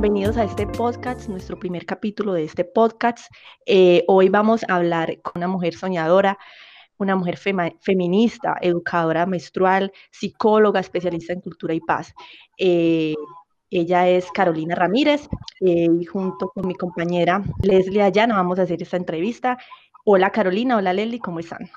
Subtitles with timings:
[0.00, 3.32] bienvenidos a este podcast, nuestro primer capítulo de este podcast.
[3.66, 6.38] Eh, hoy vamos a hablar con una mujer soñadora,
[6.98, 12.14] una mujer feminista, educadora menstrual, psicóloga, especialista en cultura y paz.
[12.58, 13.16] Eh,
[13.70, 15.28] ella es Carolina Ramírez
[15.62, 19.58] eh, y junto con mi compañera Leslie Ayana vamos a hacer esta entrevista.
[20.04, 21.68] Hola Carolina, hola Leslie, ¿cómo están?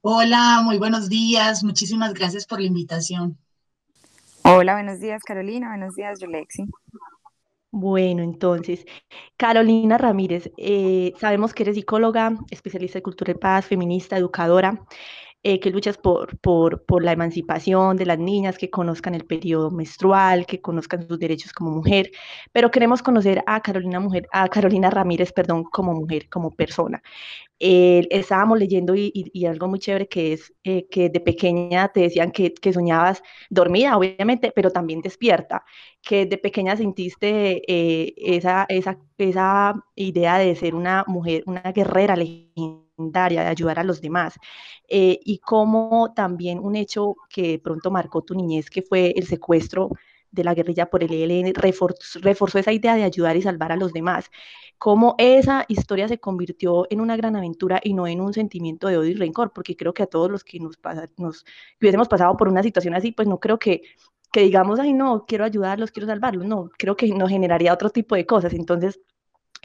[0.00, 1.62] Hola, muy buenos días.
[1.62, 3.38] Muchísimas gracias por la invitación.
[4.42, 6.64] Hola, buenos días Carolina, buenos días Yolexi.
[7.70, 8.86] Bueno, entonces,
[9.36, 14.86] Carolina Ramírez, eh, sabemos que eres psicóloga, especialista en cultura y paz, feminista, educadora.
[15.44, 19.70] Eh, que luchas por, por, por, la emancipación de las niñas, que conozcan el periodo
[19.70, 22.10] menstrual, que conozcan sus derechos como mujer,
[22.50, 27.00] pero queremos conocer a Carolina, mujer, a Carolina Ramírez perdón, como mujer, como persona.
[27.60, 32.00] Eh, estábamos leyendo y, y, algo muy chévere que es eh, que de pequeña te
[32.00, 35.64] decían que, que, soñabas dormida, obviamente, pero también despierta,
[36.02, 37.62] que de pequeña sentiste
[38.36, 44.00] esa, esa, esa idea de ser una mujer, una guerrera legítima de ayudar a los
[44.00, 44.34] demás.
[44.88, 49.90] Eh, y como también un hecho que pronto marcó tu niñez, que fue el secuestro
[50.30, 53.76] de la guerrilla por el ELN, reforzó, reforzó esa idea de ayudar y salvar a
[53.76, 54.30] los demás.
[54.78, 58.98] Cómo esa historia se convirtió en una gran aventura y no en un sentimiento de
[58.98, 61.44] odio y rencor, porque creo que a todos los que nos, pasa, nos
[61.80, 63.82] hubiésemos pasado por una situación así, pues no creo que
[64.32, 68.14] que digamos, ay, no, quiero ayudarlos, quiero salvarlos, no, creo que nos generaría otro tipo
[68.14, 68.52] de cosas.
[68.52, 69.00] Entonces,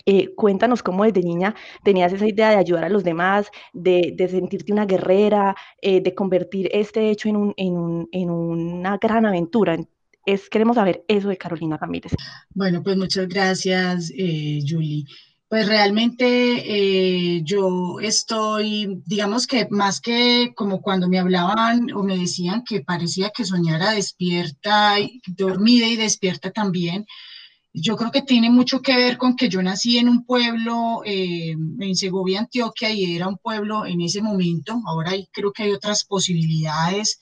[0.05, 4.73] eh, cuéntanos cómo desde niña tenías esa idea de ayudar a los demás, de, sentirte
[4.73, 9.77] una guerrera, eh, de convertir este hecho en, un, en, un, en una gran aventura.
[10.25, 12.13] Es, queremos saber eso de Carolina Ramírez.
[12.53, 15.05] Bueno, pues muchas gracias, eh, Julie.
[15.47, 22.63] Pues realmente yo estoy, digamos que más que como cuando me hablaban o me decían
[22.67, 24.95] que parecía que soñara despierta,
[25.27, 27.05] dormida y despierta también,
[27.73, 31.51] yo creo que tiene mucho que ver con que yo nací en un pueblo eh,
[31.51, 34.79] en Segovia, Antioquia, y era un pueblo en ese momento.
[34.85, 37.19] Ahora creo que hay otras posibilidades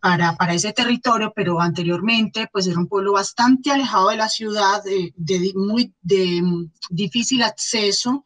[0.00, 4.82] para, para, ese territorio, pero anteriormente pues era un pueblo bastante alejado de la ciudad,
[4.84, 6.42] de, muy de
[6.90, 8.24] difícil acceso.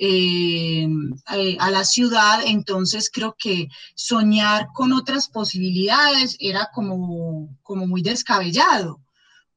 [0.00, 0.86] Eh,
[1.34, 8.02] eh, a la ciudad, entonces creo que soñar con otras posibilidades era como, como muy
[8.02, 9.00] descabellado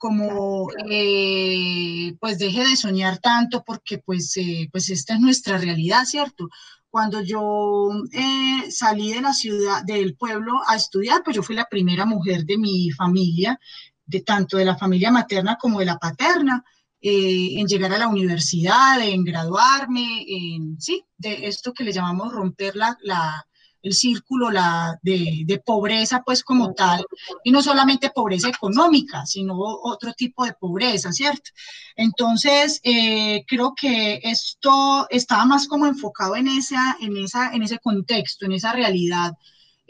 [0.01, 6.05] como eh, pues deje de soñar tanto porque pues, eh, pues esta es nuestra realidad,
[6.05, 6.49] ¿cierto?
[6.89, 11.69] Cuando yo eh, salí de la ciudad, del pueblo a estudiar, pues yo fui la
[11.69, 13.59] primera mujer de mi familia,
[14.03, 16.65] de tanto de la familia materna como de la paterna,
[16.99, 22.75] en llegar a la universidad, en graduarme, en, sí, de esto que le llamamos romper
[22.75, 23.45] la, la
[23.83, 27.05] el círculo la, de, de, pobreza, pues como tal,
[27.43, 31.51] y no solamente pobreza económica, sino otro tipo de pobreza, ¿cierto?
[31.95, 37.79] Entonces, eh, creo que esto estaba más como enfocado en, esa, en, esa, en ese
[37.79, 39.33] contexto, en esa realidad.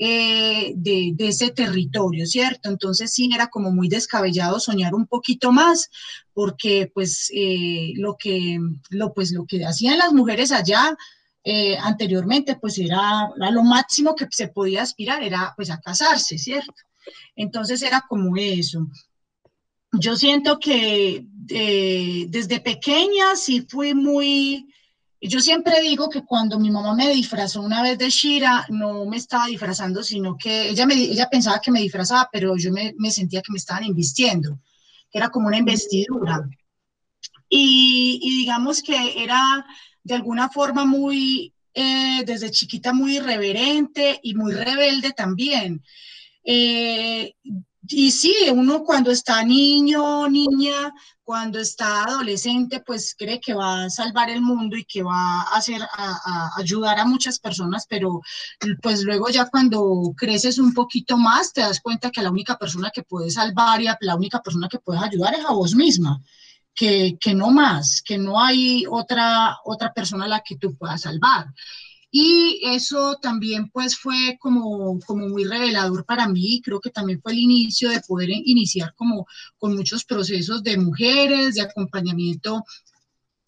[0.04, 2.70] Eh, de, de, ese territorio, ¿cierto?
[2.70, 5.92] Entonces sí era como muy descabellado soñar un poquito más,
[6.34, 8.58] porque pues eh, lo que
[8.90, 10.98] lo pues lo que hacían las mujeres allá
[11.44, 16.74] eh, anteriormente pues era, lo máximo que se podía aspirar, era pues a casarse, ¿cierto?
[17.36, 18.88] Entonces era como eso.
[19.94, 24.72] Yo siento que eh, desde pequeña sí fui muy,
[25.20, 29.18] yo siempre digo que cuando mi mamá me disfrazó una vez de Shira, no me
[29.18, 33.12] estaba disfrazando, sino que ella, me, ella pensaba que me disfrazaba, pero yo me, me
[33.12, 34.60] sentía que me estaban invistiendo,
[35.12, 36.48] que era como una investidura.
[37.54, 39.66] Y, y digamos que era
[40.04, 45.84] de alguna forma muy, eh, desde chiquita muy irreverente y muy rebelde también.
[46.44, 47.36] Eh,
[47.88, 50.94] y sí, uno cuando está niño, niña,
[51.24, 55.56] cuando está adolescente, pues cree que va a salvar el mundo y que va a
[55.56, 58.22] hacer, a, ayudar a muchas personas, pero
[58.82, 62.92] pues luego ya cuando creces un poquito más, te das cuenta que la única persona
[62.94, 66.22] que puede salvar y la única persona que puedes ayudar es a vos misma
[66.76, 71.48] que, no más, que no hay otra, otra persona a la que tú puedas salvar.
[72.14, 77.32] Y eso también pues fue como, como muy revelador para mí, creo que también fue
[77.32, 79.28] el inicio de poder iniciar como
[79.58, 82.66] con muchos procesos de mujeres, de acompañamiento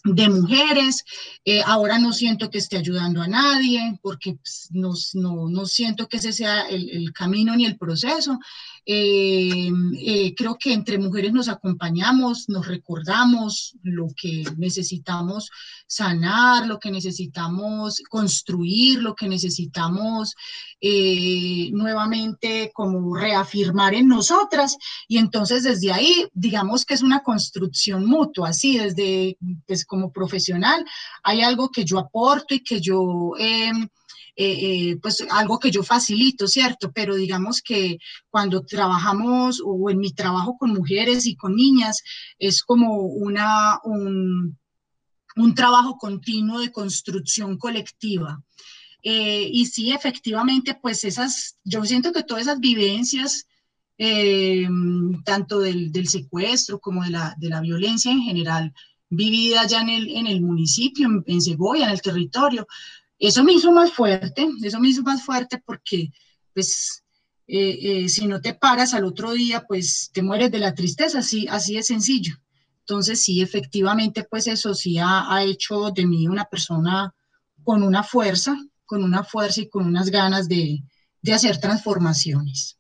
[0.04, 1.04] de mujeres.
[1.46, 6.18] Eh, ahora no siento que esté ayudando a nadie porque pues, no, no, siento que
[6.18, 8.40] ese sea el, el camino ni el proceso.
[8.86, 15.50] Eh, eh, creo que entre mujeres nos acompañamos, nos recordamos lo que necesitamos
[15.88, 20.36] sanar, lo que necesitamos construir, lo que necesitamos
[20.82, 24.78] eh, nuevamente como reafirmar en nosotras.
[25.08, 30.84] Y entonces desde ahí, digamos que es una construcción mutua, así desde, pues como profesional,
[31.22, 33.34] hay algo que yo aporto y que yo...
[33.38, 33.88] Em,
[34.36, 36.92] eh, eh, pues algo que yo facilito, ¿cierto?
[36.92, 38.00] Pero digamos que
[38.32, 42.02] cuando trabajamos o en mi trabajo con mujeres y con niñas,
[42.40, 44.58] es como una, un,
[45.56, 48.42] trabajo continuo de construcción colectiva.
[49.04, 53.46] Eh, y sí, efectivamente, pues esas, yo siento que todas esas vivencias,
[55.24, 58.74] tanto del, del, secuestro como de la, de la violencia en general,
[59.16, 62.68] vivida ya en el, en el municipio, en, en Segovia, en el territorio,
[63.20, 66.12] eso me hizo más fuerte, eso me hizo más fuerte porque,
[66.54, 67.04] pues,
[67.48, 71.20] eh, eh, si no te paras al otro día, pues te mueres de la tristeza,
[71.20, 72.36] así, así de sencillo.
[72.80, 77.14] Entonces, sí, efectivamente, pues eso sí ha, hecho de mí una persona
[77.64, 80.84] con una fuerza, con una fuerza y con unas ganas de,
[81.34, 82.78] hacer transformaciones.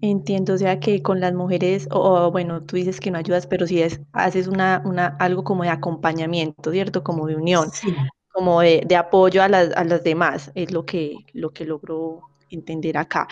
[0.00, 3.66] Entiendo, o sea que con las mujeres, o, bueno, tú dices que no ayudas, pero
[3.66, 7.02] sí es, haces una, una, algo como de acompañamiento, ¿cierto?
[7.02, 7.70] Como de unión.
[7.72, 7.94] Sí
[8.36, 12.20] como de, apoyo a las, a las, demás, es lo que, lo que logro
[12.50, 13.26] entender acá.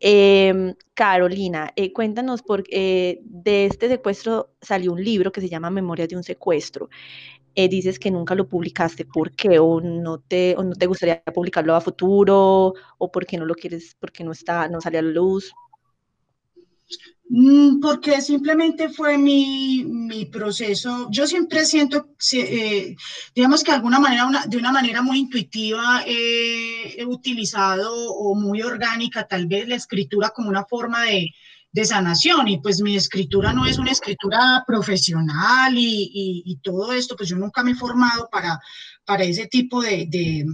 [0.00, 5.68] Em, Carolina, eh, cuéntanos, por, eh, de este secuestro salió un libro que se llama
[5.68, 6.88] Memorias de un secuestro.
[7.54, 9.58] Eh, dices que nunca lo publicaste, ¿por qué?
[9.58, 12.72] ¿O no, te, ¿O no te gustaría publicarlo a futuro?
[12.96, 15.52] ¿O por qué no lo quieres, porque no, está, no sale a la luz?
[17.28, 21.08] Mm, porque simplemente fue mi, mi proceso.
[21.10, 22.96] Yo siempre siento, eh,
[23.34, 28.62] digamos que de alguna manera, una, de una manera muy intuitiva, he utilizado o muy
[28.62, 31.30] orgánica tal vez la escritura como una forma de,
[31.76, 37.14] de sanación y pues mi escritura no es una escritura profesional y, y, todo esto,
[37.16, 38.58] pues yo nunca me he formado para,
[39.04, 40.46] para ese tipo de, de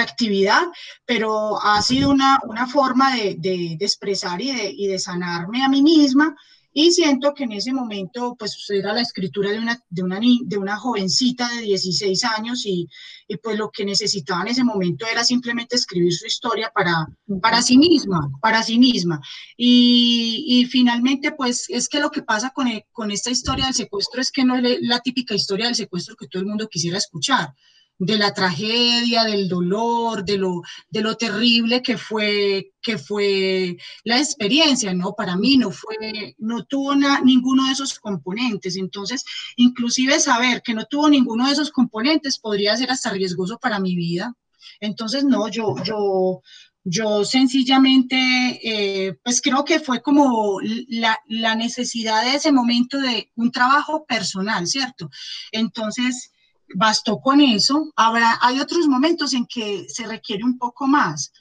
[0.00, 0.62] actividad,
[1.04, 5.68] pero ha sido una, una forma de, de, expresar y de, y de sanarme a
[5.68, 6.34] mí misma.
[6.78, 10.58] Y siento que en ese momento, pues era la escritura de una, de una, de
[10.58, 12.86] una jovencita de 16 años y,
[13.26, 17.06] y, pues lo que necesitaba en ese momento era simplemente escribir su historia para,
[17.40, 19.22] para sí misma, para sí misma.
[19.56, 24.20] Y, y finalmente, pues es que lo que pasa con, con esta historia del secuestro
[24.20, 27.54] es que no es la típica historia del secuestro que todo el mundo quisiera escuchar
[27.98, 34.18] de la tragedia, del dolor, de lo, de lo terrible que fue, que fue la
[34.18, 35.14] experiencia, ¿no?
[35.14, 36.94] Para mí no fue, no tuvo
[37.24, 38.76] ninguno de esos componentes.
[38.76, 39.24] Entonces,
[39.56, 43.96] inclusive saber que no tuvo ninguno de esos componentes podría ser hasta riesgoso para mi
[43.96, 44.34] vida.
[44.80, 46.42] Entonces, no, yo, yo,
[46.84, 48.16] yo sencillamente,
[48.62, 50.58] eh, pues creo que fue como
[50.88, 55.08] la, la necesidad de ese momento de un trabajo personal, ¿cierto?
[55.50, 56.32] Entonces,
[56.74, 57.92] bastó con eso.
[57.96, 61.32] Habrá, hay otros momentos en que se requiere un poco más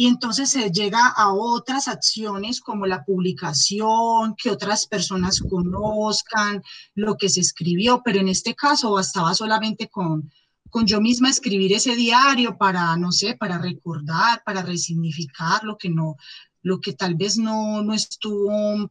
[0.00, 6.62] y entonces se llega a otras acciones como la publicación, que otras personas conozcan
[6.94, 10.32] lo que se escribió, pero en este caso bastaba solamente con,
[10.70, 15.90] con yo misma escribir ese diario para, no sé, para recordar, para resignificar lo que
[15.90, 16.16] no,
[16.62, 18.90] lo que tal vez no, no estuvo,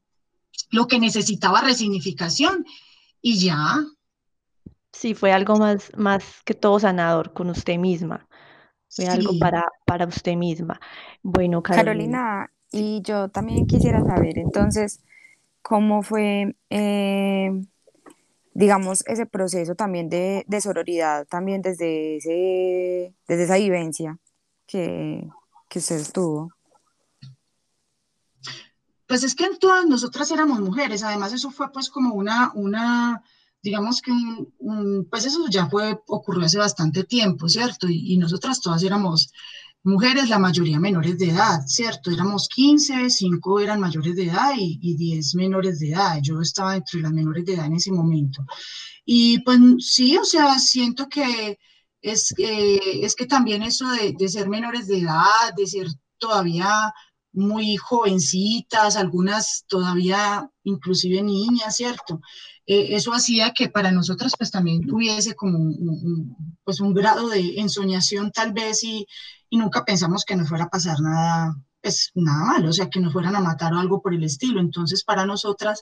[0.70, 2.66] lo que necesitaba resignificación
[3.20, 3.84] y ya,
[4.92, 8.28] Sí, fue algo más, más que todo sanador con usted misma.
[8.90, 10.80] Fue algo para, para usted misma.
[11.22, 12.52] Bueno, Carolina.
[12.72, 15.04] y yo también quisiera saber entonces
[15.62, 17.52] cómo fue, eh,
[18.54, 24.18] digamos, ese proceso también de, de, sororidad, también desde, ese, desde esa vivencia
[24.66, 25.28] que,
[25.68, 26.52] que usted tuvo.
[29.08, 33.24] Pues es que todas nosotras éramos mujeres, además eso fue pues como una, una,
[33.62, 34.12] digamos que
[35.10, 37.88] pues eso ya fue, ocurrió hace bastante tiempo, ¿cierto?
[37.90, 39.32] Y, nosotras todas éramos
[39.84, 42.12] mujeres, la mayoría menores de edad, ¿cierto?
[42.12, 46.20] Éramos 15, 5 eran mayores de edad y, y 10 menores de edad.
[46.22, 48.46] Yo estaba entre las menores de edad en ese momento.
[49.06, 51.58] Y pues sí, o sea, siento que
[52.02, 55.88] es, eh, es que también eso de, de ser menores de edad, de ser
[56.18, 56.94] todavía
[57.32, 62.22] muy jovencitas, algunas todavía inclusive niñas, ¿cierto?
[62.70, 67.60] Eh, eso hacía que para nosotras pues también tuviese como un, pues un grado de
[67.60, 69.08] ensoñación tal vez y,
[69.52, 73.12] nunca pensamos que nos fuera a pasar nada, pues nada malo, o sea, que nos
[73.12, 74.60] fueran a matar o algo por el estilo.
[74.62, 75.82] Entonces, para nosotras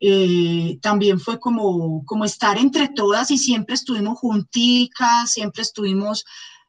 [0.00, 6.24] eh, también fue como, como estar entre todas y siempre estuvimos junticas, siempre estuvimos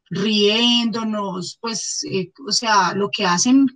[0.10, 3.68] riéndonos, pues, eh, o sea, lo que hacen,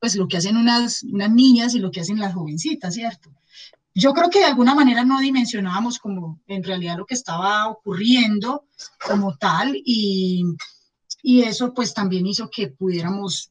[0.00, 3.30] pues lo que hacen unas, unas niñas y lo que hacen las jovencitas, ¿cierto?
[4.00, 8.66] Yo creo que de alguna manera no dimensionábamos como en realidad lo que estaba ocurriendo
[9.04, 10.44] como tal y,
[11.20, 13.50] y eso pues también hizo que pudiéramos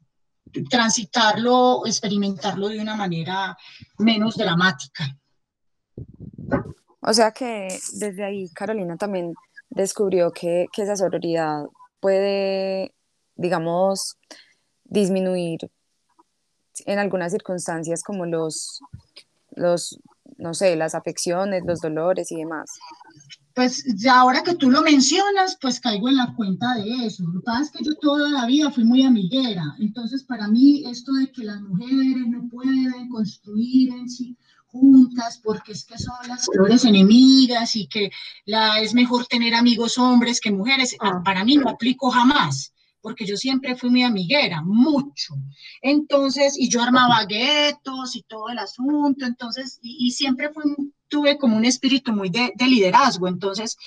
[0.69, 3.57] transitarlo, experimentarlo de una manera
[3.97, 5.17] menos dramática.
[7.01, 9.33] O sea que desde ahí Carolina también
[9.69, 11.65] descubrió que, que esa sororidad
[11.99, 12.95] puede,
[13.35, 14.17] digamos,
[14.85, 15.69] disminuir
[16.85, 18.79] en algunas circunstancias como los,
[19.57, 19.99] los,
[20.37, 22.71] no sé, las afecciones, los dolores y demás.
[23.53, 27.23] Pues ya ahora que tú lo mencionas, pues caigo en la cuenta de eso.
[27.23, 30.83] Lo que pasa es que yo toda la vida fui muy amiguera, entonces para mí
[30.87, 36.15] esto de que las mujeres no pueden construir en sí juntas porque es que son
[36.27, 38.11] las peores enemigas y que
[38.45, 40.95] la, es mejor tener amigos hombres que mujeres.
[40.99, 41.21] Ah.
[41.23, 42.73] Para mí no aplico jamás
[43.07, 45.33] porque yo siempre fui muy amiguera, mucho.
[45.81, 50.63] Entonces, y yo armaba guetos y todo el asunto, entonces, y, siempre fui,
[51.07, 53.77] tuve como un espíritu muy de, liderazgo, entonces,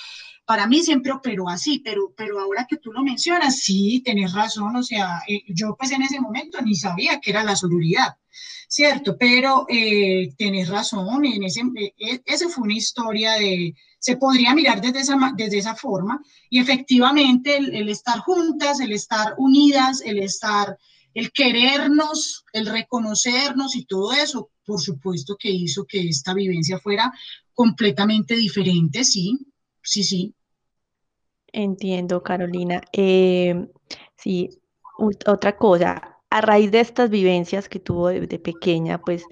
[0.46, 4.74] para mí siempre operó así, pero, pero ahora que tú lo mencionas, sí, tenés razón,
[4.74, 8.16] o sea, eh, yo pues en ese momento ni sabía que era la sororidad.
[8.70, 9.16] ¿Cierto?
[9.18, 14.54] Pero eh, tenés razón, en ese, eh, eh, esa fue una historia de, se podría
[14.54, 20.20] mirar desde esa, desde esa forma, y efectivamente el, estar juntas, el estar unidas, el
[20.20, 20.78] estar,
[21.14, 27.12] el querernos, el reconocernos y todo eso, por supuesto que hizo que esta vivencia fuera
[27.52, 29.36] completamente diferente, sí,
[29.82, 30.32] sí, sí.
[31.52, 32.80] Entiendo, Carolina.
[32.92, 34.48] sí,
[35.26, 39.24] otra cosa, a raíz de estas vivencias que tuvo de, pequeña, pues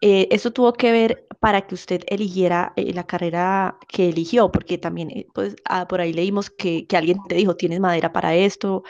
[0.00, 4.78] eh, eso tuvo que ver para que usted eligiera eh, la carrera que eligió, porque
[4.78, 8.84] también eh, pues ah, por ahí leímos que, alguien te dijo, tienes madera para esto,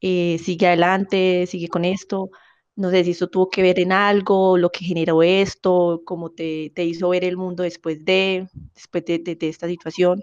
[0.00, 2.30] sigue adelante, sigue con esto.
[2.76, 6.72] No sé si eso tuvo que ver en algo, lo que generó esto, cómo te,
[6.76, 10.22] hizo ver el mundo después de, después de esta situación.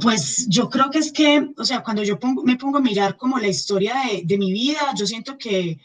[0.00, 3.16] Pues yo creo que es que, o sea, cuando yo pongo, me pongo a mirar
[3.16, 5.80] como la historia de, mi vida, yo siento que,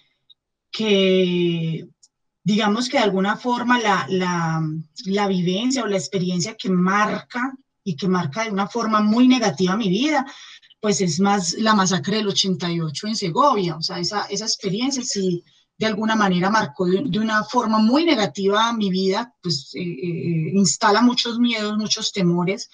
[0.71, 1.87] que,
[2.43, 4.05] digamos que de alguna forma la,
[5.05, 9.75] la, vivencia o la experiencia que marca y que marca de una forma muy negativa
[9.75, 10.25] mi vida,
[10.79, 15.43] pues es más la masacre del 88 en Segovia, o sea, esa, esa experiencia sí
[15.79, 21.01] de alguna manera marcó de, una forma muy negativa mi vida, pues eh, eh, instala
[21.01, 22.69] muchos miedos, muchos temores,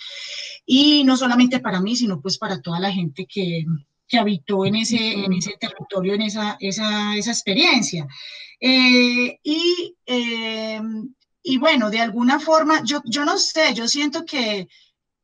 [0.66, 3.64] y no solamente para mí, sino pues para toda la gente que,
[4.08, 8.08] que habitó en ese, en ese territorio, en esa, esa, esa experiencia.
[8.60, 9.96] Eh, y,
[11.44, 14.68] y bueno, de alguna forma, yo, yo no sé, yo siento que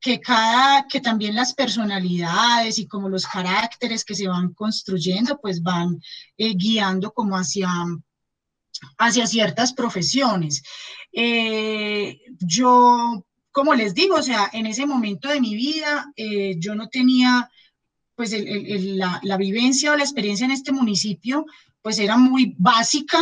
[0.02, 5.62] que cada, que también las personalidades y como los caracteres que se van construyendo, pues
[5.62, 6.02] van
[6.38, 7.70] eh, guiando como hacia,
[8.98, 10.64] hacia ciertas profesiones.
[11.14, 16.74] Eh, yo, como les digo, o sea, en ese momento de mi vida, eh, yo
[16.74, 17.52] no tenía,
[18.16, 21.46] pues la, la, vivencia o la experiencia en este municipio,
[21.84, 23.20] pues era muy básica,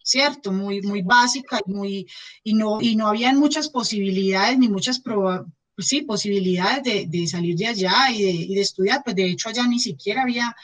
[0.00, 0.52] ¿cierto?
[0.52, 2.06] Muy, muy básica y, muy,
[2.44, 7.56] y, no, y no habían muchas posibilidades ni muchas probabilidades sí, posibilidades de, de, salir
[7.56, 10.54] de allá y de, y de, estudiar, pues de hecho allá ni siquiera había,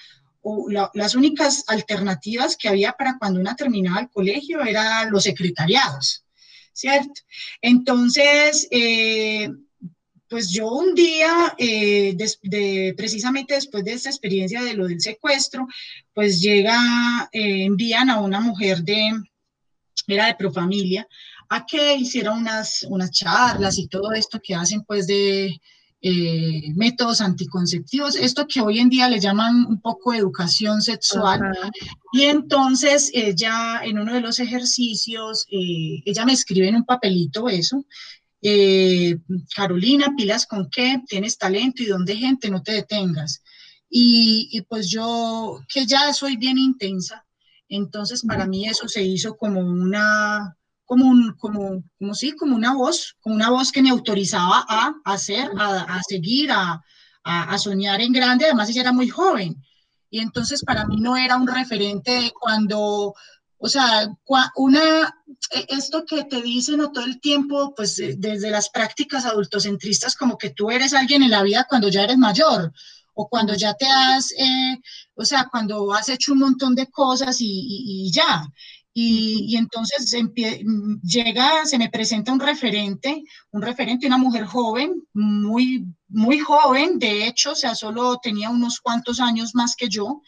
[0.42, 6.24] o las únicas alternativas que había para cuando una terminaba el colegio eran los secretariados,
[6.72, 7.20] ¿cierto?
[7.60, 9.50] Entonces, eh,
[10.28, 15.66] pues yo un día, eh, de, precisamente después de esta experiencia de lo del secuestro,
[16.12, 19.12] pues llega, eh, envían a una mujer de,
[20.06, 21.06] era de Profamilia,
[21.48, 25.60] a que hiciera unas, unas charlas y todo esto que hacen pues de
[26.02, 31.40] eh, métodos anticonceptivos, esto que hoy en día le llaman un poco educación sexual.
[32.12, 37.48] Y entonces ella en uno de los ejercicios, eh, ella me escribe en un papelito
[37.48, 37.84] eso.
[38.42, 39.18] Eh,
[39.54, 43.42] Carolina, pilas con qué, tienes talento y donde gente, no te detengas.
[43.88, 47.26] Y, y pues yo, que ya soy bien intensa,
[47.68, 52.74] entonces para mí eso se hizo como una, como, un, como, como, sí, como una
[52.74, 56.82] voz, como una voz que me autorizaba a hacer, a, a seguir, a,
[57.24, 58.46] a, soñar en grande.
[58.46, 59.56] Además, ella era muy joven.
[60.08, 63.14] Y entonces para mí no era un referente cuando,
[63.58, 64.08] o sea,
[64.54, 65.14] una,
[65.50, 70.50] e, esto que te dicen todo el tiempo, pues desde las prácticas adultocentristas, como que
[70.50, 72.72] tú eres alguien en la vida cuando ya eres mayor
[73.18, 74.78] o cuando ya te has, eh,
[75.14, 78.46] o sea, cuando has hecho un montón de cosas y, ya.
[78.98, 80.16] Y, entonces
[81.02, 87.26] llega, se me presenta un referente, un referente, una mujer joven, muy, muy joven, de
[87.26, 90.22] hecho, o sea, solo tenía unos cuantos años más que yo.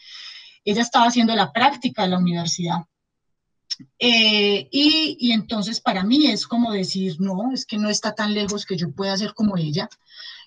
[0.63, 2.85] Ella estaba haciendo la práctica en la universidad.
[3.97, 8.35] Eh, y, y, entonces para mí es como decir, no, es que no está tan
[8.35, 9.89] lejos que yo pueda ser como ella.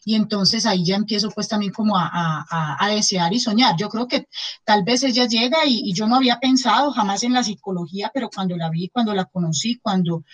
[0.04, 3.76] Y entonces ahí ya empiezo pues también como a, a, a desear y soñar.
[3.78, 4.28] Yo creo que
[4.64, 8.56] tal vez ella llega y, yo no había pensado jamás en la psicología, pero cuando
[8.56, 10.25] la vi, cuando la conocí, cuando,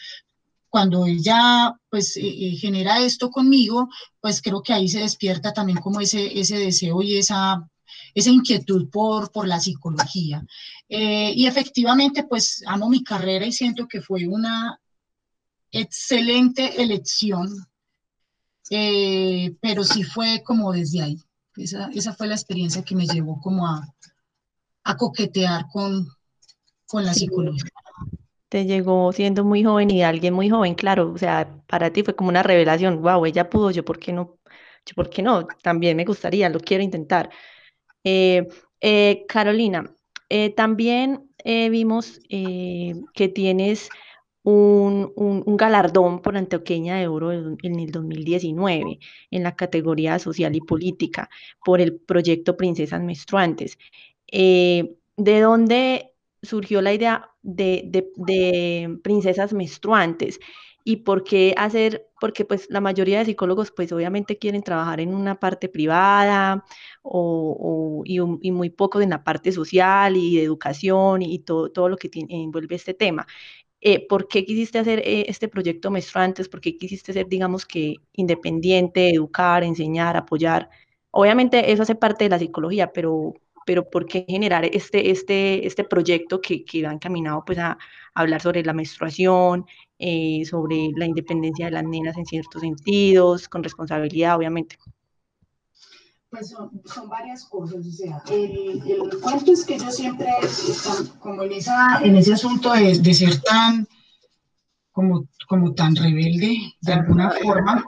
[0.69, 3.89] cuando ella pues eh, eh, genera esto conmigo,
[4.21, 7.69] pues creo que ahí se despierta también como ese, ese deseo y esa
[8.15, 10.45] esa inquietud por, por la psicología.
[10.89, 14.81] Eh, y efectivamente, pues amo mi carrera y siento que fue una
[15.71, 17.49] excelente elección,
[18.71, 21.19] eh, pero sí fue como desde ahí.
[21.57, 23.95] Esa, esa, fue la experiencia que me llevó como a,
[24.85, 26.07] a coquetear con,
[26.87, 27.71] con la psicología.
[28.49, 32.15] Te llegó siendo muy joven y alguien muy joven, claro, o sea, para ti fue
[32.17, 34.39] como una revelación, wow, ella pudo, yo por qué no,
[34.87, 37.29] yo por qué no, también me gustaría, lo quiero intentar.
[38.05, 38.49] Eh,
[38.81, 39.95] eh, Carolina,
[40.29, 43.89] eh, también vimos que tienes
[44.51, 48.99] un, galardón por Antioqueña de Oro en el 2019
[49.31, 51.29] en la categoría social y política
[51.65, 53.79] por el proyecto Princesas Menstruantes.
[54.31, 56.13] ¿De dónde
[56.43, 60.39] surgió la idea de princesas menstruantes?
[60.89, 65.15] y por qué hacer, porque pues la mayoría de psicólogos pues obviamente quieren trabajar en
[65.15, 66.65] una parte privada
[67.03, 71.99] o, y, muy poco en la parte social y de educación y todo, todo lo
[71.99, 73.27] que envuelve este tema.
[73.81, 76.49] Eh, ¿Por qué quisiste hacer eh, este proyecto Menstruantes?
[76.49, 80.69] ¿Por qué quisiste ser, digamos que, independiente, educar, enseñar, apoyar?
[81.11, 83.35] Obviamente eso hace parte de la psicología, pero,
[83.67, 87.79] pero ¿por qué generar este, este, este proyecto que, que va encaminado pues a,
[88.15, 89.65] hablar sobre la menstruación,
[89.99, 94.77] eh, sobre la independencia de las nenas en ciertos sentidos, con responsabilidad, obviamente.
[96.31, 100.29] Pues son, varias cosas, o sea, el, el, cuento es que yo siempre,
[101.21, 103.89] como en, esa, en ese asunto de, de ser tan,
[104.93, 107.83] como, como tan rebelde, de alguna forma,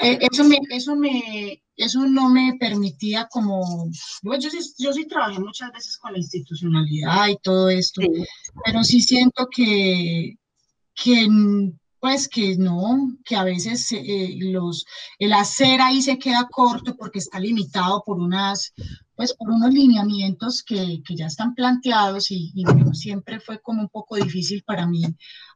[0.00, 3.90] eh, eso, me, eso, me, eso no me permitía como,
[4.22, 8.00] yo, yo, sí, yo sí trabajé muchas veces con la institucionalidad y todo esto,
[8.64, 10.38] pero sí siento que,
[10.94, 11.28] que
[12.02, 14.84] pues que no, que a veces eh, los,
[15.20, 18.74] el hacer ahí se queda corto porque está limitado por unas,
[19.14, 23.82] pues por unos lineamientos que, que ya están planteados y, y, bueno, siempre fue como
[23.82, 25.04] un poco difícil para mí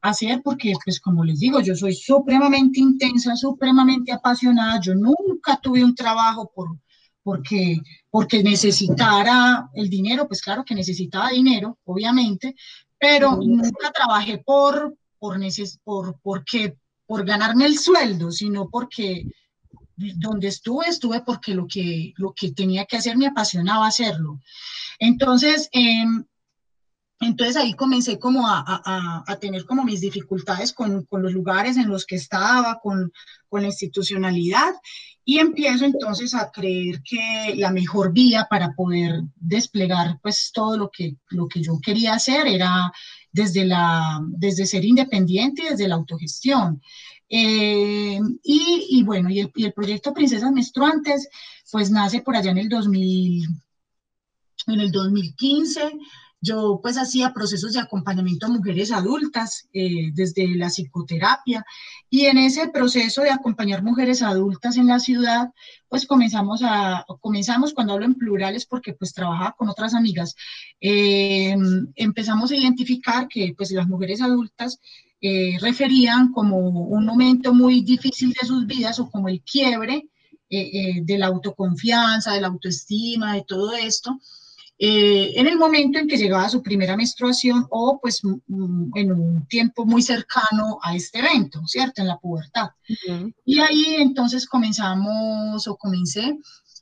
[0.02, 5.82] hacer porque pues como les digo, yo soy supremamente intensa, supremamente apasionada, yo nunca tuve
[5.82, 6.78] un trabajo por,
[7.24, 7.78] porque,
[8.09, 12.54] porque necesitara el dinero, pues claro que necesitaba dinero, obviamente,
[13.00, 16.76] pero nunca trabajé por, por, neces por, porque,
[17.07, 19.24] por ganarme el sueldo, sino porque
[19.96, 24.40] donde estuve, estuve porque lo que, lo que tenía que hacer me apasionaba hacerlo.
[24.98, 26.05] Entonces, eh,
[27.20, 31.79] entonces ahí comencé como a, a, a, tener como mis dificultades con, con, los lugares
[31.79, 33.11] en los que estaba, con,
[33.48, 34.74] con, la institucionalidad
[35.24, 40.90] y empiezo entonces a creer que la mejor vía para poder desplegar pues todo lo
[40.90, 42.92] que, lo que yo quería hacer era
[43.37, 46.81] desde, la, desde ser independiente y desde la autogestión.
[47.29, 51.29] Eh, y, bueno, y el, y el, proyecto Princesas Menstruantes
[51.70, 53.46] pues nace por allá en el 2000,
[54.68, 55.99] en el 2015
[56.46, 61.64] yo pues hacía procesos de acompañamiento a mujeres adultas eh, desde la psicoterapia
[62.09, 65.50] y en ese proceso de acompañar mujeres adultas en la ciudad
[65.88, 70.37] pues comenzamos a, comenzamos cuando hablo en plurales porque pues trabajaba con otras amigas,
[70.80, 71.56] eh,
[71.96, 74.80] empezamos a identificar que pues las mujeres adultas
[75.20, 80.09] eh, referían como un momento muy difícil de sus vidas o como el quiebre
[80.48, 84.20] de la autoconfianza, de la autoestima, de todo esto
[84.79, 89.87] eh, en el momento en que llegaba su primera menstruación o pues en un tiempo
[89.87, 92.03] muy cercano a este evento, ¿cierto?
[92.03, 92.71] En la pubertad.
[93.45, 96.39] Y ahí entonces comenzamos o comencé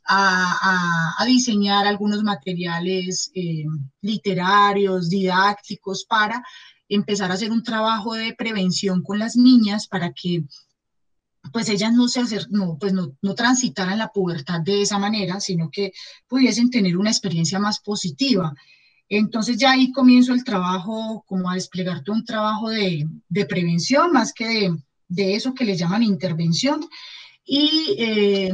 [0.07, 3.65] a, a, diseñar algunos materiales eh,
[4.03, 6.43] literarios, didácticos para
[6.89, 10.45] empezar a hacer un trabajo de prevención con las niñas para que
[11.53, 15.41] pues ellas no se hacer, no, pues no, no transitaran la pubertad de esa manera,
[15.41, 15.93] sino que
[16.27, 18.55] pudiesen tener una experiencia más positiva.
[19.09, 24.13] Entonces ya ahí comienzo el trabajo, como a desplegar todo un trabajo de, de prevención,
[24.13, 24.77] más que de,
[25.09, 26.87] de, eso que le llaman intervención.
[27.45, 28.53] Y, eh,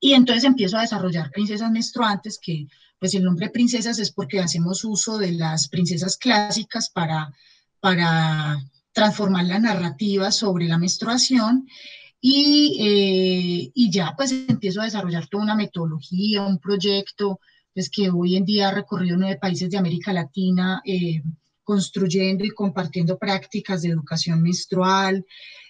[0.00, 2.66] Y entonces empiezo a desarrollar princesas menstruantes, que
[2.98, 7.30] pues el nombre princesas es porque hacemos uso de las princesas clásicas para,
[7.80, 8.58] para
[8.96, 11.68] transformar la narrativa sobre la menstruación.
[12.18, 17.38] Y, eh, y, ya pues empiezo a desarrollar toda una metodología, un proyecto,
[17.74, 21.22] pues que hoy en día ha recorrido nueve países de América Latina, eh,
[21.62, 25.26] construyendo y compartiendo prácticas de educación menstrual,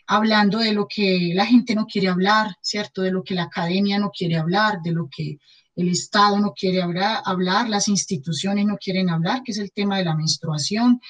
[0.07, 3.03] hablando de lo que la gente no quiere hablar, ¿cierto?
[3.03, 5.39] De lo que la academia no quiere hablar, de lo que
[5.77, 10.05] el Estado no quiere hablar, las instituciones no quieren hablar, que es el tema de
[10.05, 11.01] la menstruación,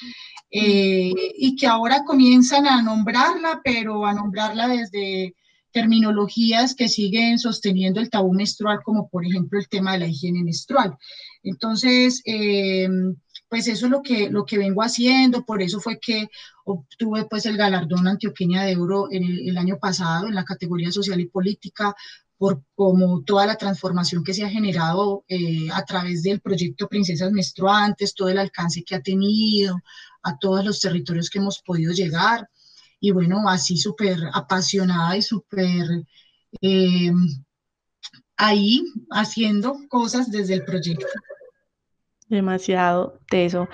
[0.50, 5.34] eh, y que ahora comienzan a nombrarla, pero a nombrarla desde
[5.70, 10.42] terminologías que siguen sosteniendo el tabú menstrual, como por ejemplo el tema de la higiene
[10.42, 10.96] menstrual.
[11.42, 12.88] Entonces, eh,
[13.48, 16.28] pues eso es lo que, lo que vengo haciendo, por eso fue que
[16.64, 21.20] obtuve pues el galardón Antioqueña de Oro en el, año pasado en la categoría social
[21.20, 21.94] y política,
[22.38, 27.32] por como toda la transformación que se ha generado eh, a través del proyecto Princesas
[27.32, 29.76] Menstruantes, todo el alcance que ha tenido,
[30.22, 32.48] a todos los territorios que hemos podido llegar.
[33.00, 35.86] Y bueno, así súper apasionada y súper
[36.60, 37.12] eh,
[38.36, 41.06] ahí haciendo cosas desde el proyecto.
[42.28, 43.68] Demasiado teso.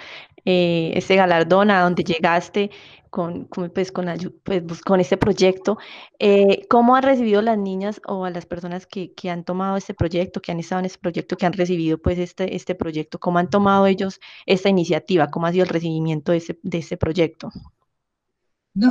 [0.44, 2.70] Eh, este galardón a donde llegaste
[3.12, 4.06] con, pues, con,
[4.42, 5.76] pues, con este proyecto.
[6.18, 9.92] Eh, ¿Cómo han recibido las niñas o a las personas que, que, han tomado este
[9.92, 13.20] proyecto, que han estado en este proyecto, que han recibido pues este, este proyecto?
[13.20, 15.30] ¿Cómo han tomado ellos esta iniciativa?
[15.30, 17.52] ¿Cómo ha sido el recibimiento de este, de este proyecto?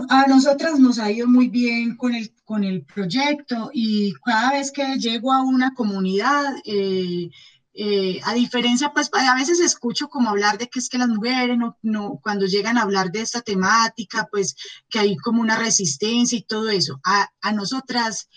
[0.10, 4.72] A nosotras nos ha ido muy bien con el, con el proyecto y cada vez
[4.72, 7.32] que llego a una comunidad, eh,
[7.74, 11.58] eh, a diferencia, pues a veces escucho como hablar de que es que las mujeres
[11.58, 14.56] no, no, cuando llegan a hablar de esta temática, pues
[14.90, 17.00] que hay como una resistencia y todo eso.
[17.06, 18.28] A, a nosotras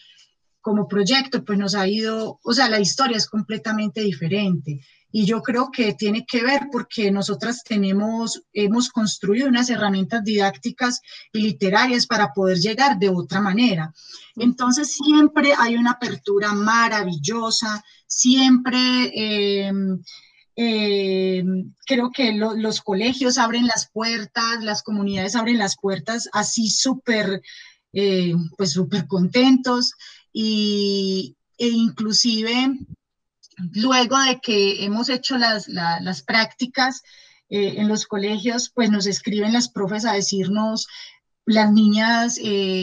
[0.61, 4.81] como proyecto, pues nos ha ido, o sea, la historia es completamente diferente.
[5.17, 11.01] Y yo creo que tiene que ver porque nosotras tenemos, hemos construido unas herramientas didácticas
[11.33, 13.95] y literarias para poder llegar de otra manera.
[14.35, 18.79] Entonces siempre hay una apertura maravillosa, siempre
[19.15, 19.73] eh,
[20.57, 21.45] eh,
[21.87, 27.41] creo que los colegios abren las puertas, las comunidades abren las puertas así súper,
[27.93, 29.93] eh, pues súper contentos
[30.33, 32.73] y, e inclusive
[33.73, 37.03] luego de que hemos hecho las, las prácticas
[37.49, 40.89] en los colegios, pues nos escriben las profes a decirnos,
[41.47, 42.39] las niñas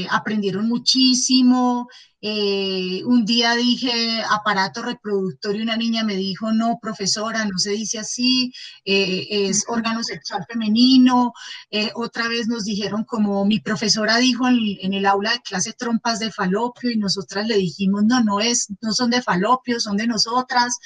[0.09, 1.89] aprendieron muchísimo,
[2.23, 7.71] eh, un día dije aparato reproductor y una niña me dijo, no, profesora, no se
[7.71, 8.53] dice así,
[8.85, 11.33] eh, es órgano sexual femenino.
[11.71, 16.19] Eh, otra vez nos dijeron como mi profesora dijo en, el aula de clase trompas
[16.19, 20.05] de falopio y nosotras le dijimos, no, no es, no son de falopio, son de
[20.05, 20.77] nosotras.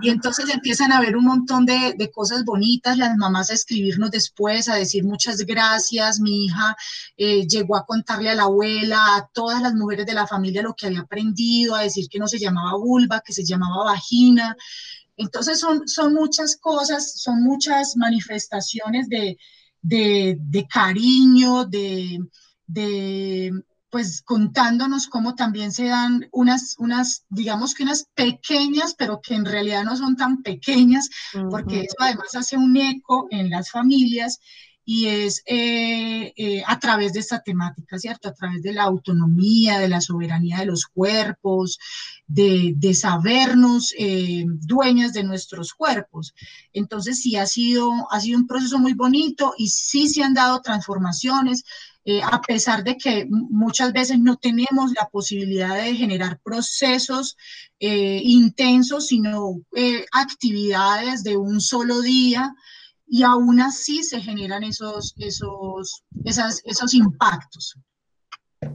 [0.00, 4.10] Y entonces empiezan a ver un montón de, de cosas bonitas, las mamás a escribirnos
[4.10, 6.76] después, a decir muchas gracias, mi hija
[7.16, 11.00] llegó a contarle a la abuela, a todas las mujeres de la familia que había
[11.00, 14.56] aprendido, a decir que no se llamaba vulva, que se llamaba vagina.
[15.16, 19.36] Entonces son, son muchas cosas, son muchas manifestaciones de,
[19.82, 22.18] de, de cariño, de,
[22.66, 23.52] de,
[23.90, 29.44] pues contándonos cómo también se dan unas, unas, digamos que unas pequeñas, pero que en
[29.44, 31.10] realidad no son tan pequeñas,
[31.50, 34.40] porque eso además hace un eco en las familias
[34.92, 38.28] y es eh, eh, a través de esta temática, ¿cierto?
[38.28, 41.78] A través de la autonomía, de la soberanía de los cuerpos,
[42.26, 46.34] de, de sabernos eh, dueñas de nuestros cuerpos.
[46.72, 50.60] Entonces sí ha sido, ha sido un proceso muy bonito y sí se han dado
[50.60, 51.62] transformaciones.
[52.24, 57.36] a pesar de que muchas veces no tenemos la posibilidad de generar procesos
[57.78, 59.60] intensos, sino
[60.10, 62.52] actividades de un solo día,
[63.12, 67.76] y aún así se generan esos, esos, esas, esos impactos.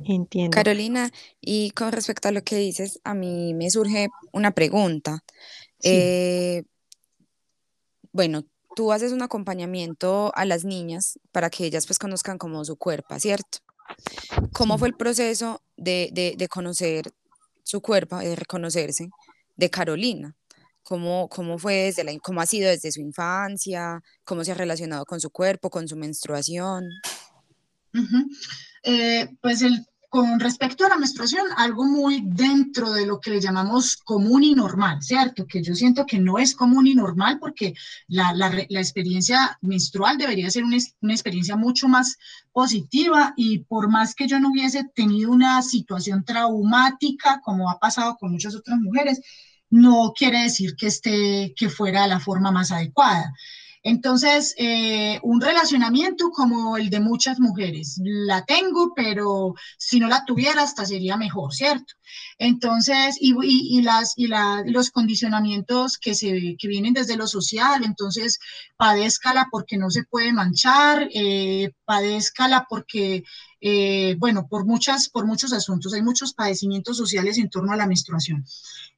[0.04, 0.54] Entiendo.
[0.54, 5.24] Carolina, y con respecto a lo que dices, a mí me surge una pregunta.
[5.84, 6.64] Eh,
[8.12, 8.44] bueno,
[8.76, 13.18] tú haces un acompañamiento a las niñas para que ellas pues conozcan como su cuerpo,
[13.20, 13.60] ¿cierto?
[14.52, 17.14] ¿Cómo fue el proceso de, de, de conocer
[17.64, 19.08] su cuerpo, de reconocerse
[19.56, 20.36] de Carolina?
[20.86, 25.04] Cómo, cómo fue desde la, cómo ha sido desde su infancia, cómo se ha relacionado
[25.06, 26.88] con su cuerpo, con su menstruación.
[28.84, 33.42] Eh, pues el con respecto a la menstruación, algo muy dentro de lo que le
[33.42, 35.46] llamamos común y normal, ¿cierto?
[35.46, 37.74] Que yo siento que no es común y normal porque
[38.08, 42.18] la, la, la experiencia menstrual debería ser una, una, experiencia mucho más
[42.54, 48.16] positiva y por más que yo no hubiese tenido una situación traumática, como ha pasado
[48.16, 49.20] con muchas otras mujeres,
[49.70, 53.34] no quiere decir que, esté, que fuera la forma más adecuada.
[53.86, 60.26] Entonces, eh, un relacionamiento como el de muchas mujeres, la tengo, pero si no la
[60.26, 61.94] tuviera, hasta sería mejor, ¿cierto?
[62.40, 68.40] Entonces, y, las, y la, los condicionamientos que, se, que vienen desde lo social, entonces,
[68.76, 73.24] padézcala porque no se puede manchar, eh, padézcala porque
[73.68, 77.88] eh, bueno, por, muchas, por muchos asuntos, hay muchos padecimientos sociales en torno a la
[77.88, 78.46] menstruación.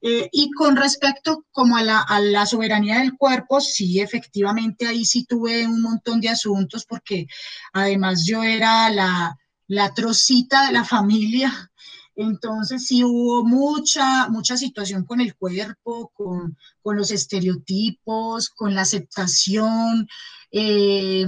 [0.02, 5.06] Eh, y con respecto como a la, a la, soberanía del cuerpo, sí, efectivamente, ahí
[5.06, 7.28] sí tuve un montón de asuntos porque
[7.72, 11.72] además yo era la, la trocita de la familia.
[12.18, 18.82] Entonces sí hubo mucha, mucha situación con el cuerpo, con, con los estereotipos, con la
[18.82, 20.10] aceptación.
[20.52, 21.26] Eh,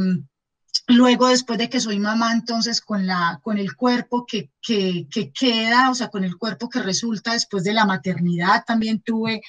[0.87, 5.31] Luego, después de que soy mamá, entonces con, la, con el cuerpo que, que, que,
[5.31, 9.41] queda, o sea, con el cuerpo que resulta después de la maternidad, también tuve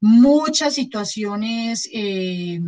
[0.00, 2.60] muchas situaciones eh,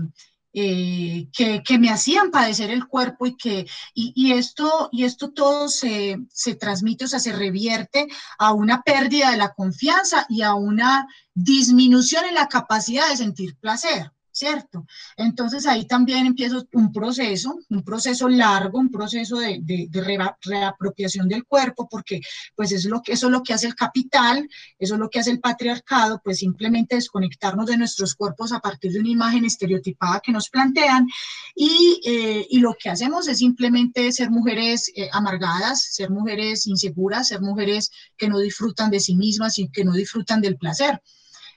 [0.53, 5.31] eh, que, que, me hacían padecer el cuerpo y que y, y esto y esto
[5.31, 8.09] todo se, se, transmite, o sea, se revierte
[8.39, 13.57] a una pérdida de la confianza y a una disminución en la capacidad de sentir
[13.57, 14.11] placer.
[14.39, 14.87] ¿Cierto?
[15.17, 20.19] Entonces ahí también empiezo un proceso, un proceso largo, un proceso de, de, de re,
[20.43, 22.21] reapropiación del cuerpo, porque
[22.55, 24.49] pues es lo que, eso es lo que hace el capital,
[24.79, 28.93] eso es lo que hace el patriarcado, pues simplemente desconectarnos de nuestros cuerpos a partir
[28.93, 31.09] de una imagen estereotipada que nos plantean
[31.55, 37.29] y, eh, y lo que hacemos es simplemente ser mujeres eh, amargadas, ser mujeres inseguras,
[37.29, 41.03] ser mujeres que no disfrutan de sí mismas y que no disfrutan del placer.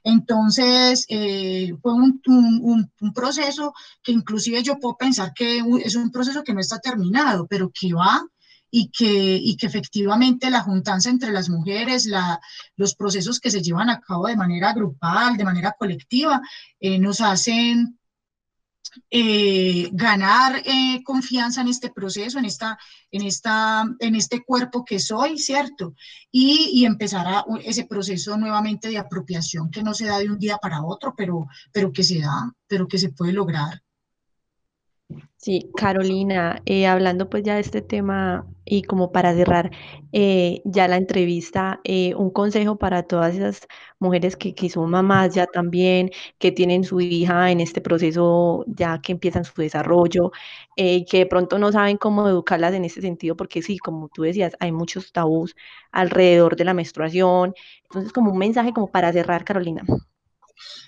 [0.04, 6.44] Entonces, eh, fue un, un, proceso que inclusive yo puedo pensar que es un proceso
[6.44, 8.22] que no está terminado, pero que va
[8.72, 12.40] y que, y que efectivamente la juntanza entre las mujeres, la,
[12.78, 16.42] los procesos que se llevan a cabo de manera grupal, de manera colectiva,
[16.80, 18.00] eh, nos hacen
[19.10, 22.78] eh, ganar eh, confianza en este proceso, en, esta,
[23.12, 25.96] en, esta, en este cuerpo que soy, ¿cierto?
[26.32, 30.58] Y, empezar a, ese proceso nuevamente de apropiación que no se da de un día
[30.58, 33.82] para otro, pero, pero que se da, pero que se puede lograr.
[35.38, 39.72] Sí, Carolina, eh, hablando pues ya de este tema y como para cerrar
[40.14, 43.68] eh, ya la entrevista, eh, un consejo para todas esas
[44.00, 49.02] mujeres que, que, son mamás ya también, que tienen su hija en este proceso ya
[49.02, 50.32] que empiezan su desarrollo,
[50.78, 54.56] que de pronto no saben cómo educarlas en ese sentido, porque sí, como tú decías,
[54.60, 55.56] hay muchos tabús
[55.92, 57.54] alrededor de la menstruación.
[57.84, 59.84] Entonces, como un mensaje como para cerrar, Carolina.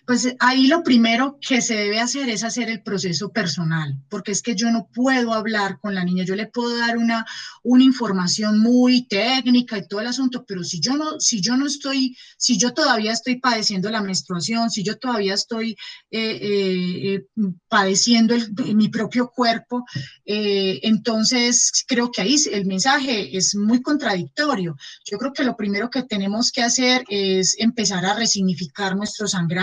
[0.06, 4.42] Pues ahí lo primero que se debe hacer es hacer el proceso personal, porque es
[4.42, 7.26] que yo no puedo hablar con la niña, yo le puedo dar una,
[7.64, 11.66] una información muy técnica y todo el asunto, pero si yo no, si yo no
[11.66, 15.78] estoy, si yo todavía estoy padeciendo la menstruación, si yo todavía estoy
[16.12, 17.26] eh, eh,
[17.70, 19.86] padeciendo el, mi propio cuerpo,
[20.26, 24.76] eh, entonces creo que ahí el mensaje es muy contradictorio.
[25.06, 29.63] Yo creo que lo primero que tenemos que hacer es empezar a resignificar nuestro sangrado,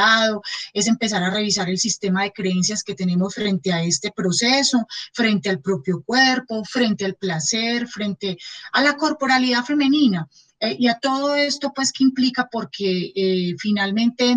[0.73, 5.49] es empezar a revisar el sistema de creencias que tenemos frente a este proceso, frente
[5.49, 8.37] al propio cuerpo, frente al placer, frente
[8.73, 10.29] a la corporalidad femenina.
[10.61, 12.49] Eh, y a todo esto, pues, ¿qué implica?
[12.51, 14.37] Porque eh, finalmente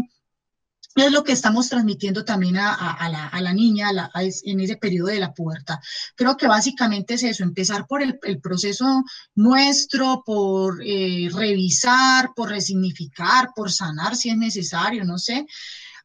[0.95, 4.59] es lo que estamos transmitiendo también a, a, la, a la, niña a la, en
[4.59, 5.79] ese periodo de la pubertad.
[6.15, 9.03] Creo que básicamente es eso, empezar por el, el proceso
[9.35, 15.45] nuestro, por eh, revisar, por resignificar, por sanar si es necesario, no sé,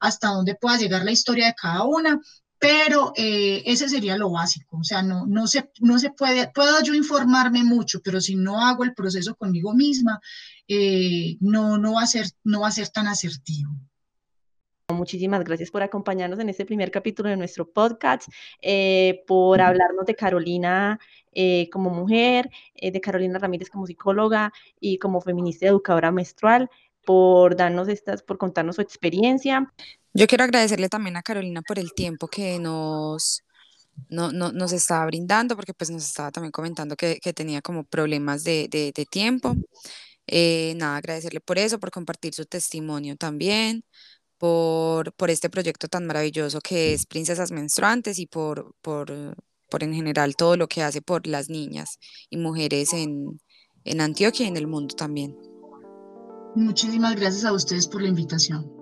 [0.01, 2.21] hasta dónde pueda llegar la historia de cada una,
[2.59, 6.83] pero eh, ese sería lo básico, o sea, no, no, se, no se puede, puedo
[6.83, 10.21] yo informarme mucho, pero si no hago el proceso conmigo misma,
[10.67, 13.71] eh, no, no, va a ser, no va a ser tan asertivo.
[14.95, 18.27] Muchísimas gracias por acompañarnos en este primer capítulo de nuestro podcast,
[18.63, 20.99] eh, por hablarnos de Carolina
[21.33, 26.71] eh, como mujer, eh, de Carolina Ramírez como psicóloga y como feminista y educadora menstrual,
[27.05, 29.71] por darnos estas, por contarnos su experiencia.
[30.15, 33.45] Yo quiero agradecerle también a Carolina por el tiempo que nos,
[34.09, 37.85] no, no, nos estaba brindando, porque pues nos estaba también comentando que, que tenía como
[37.85, 39.55] problemas de, de, de tiempo.
[40.27, 43.83] Eh, nada, agradecerle por eso, por compartir su testimonio también,
[44.39, 49.37] por, por este proyecto tan maravilloso que es Princesas Menstruantes y por, por,
[49.69, 51.99] por en general todo lo que hace por las niñas
[52.31, 53.41] y mujeres en,
[53.85, 55.37] en Antioquia y en el mundo también.
[56.55, 58.78] Muchísimas gracias a ustedes por la invitación.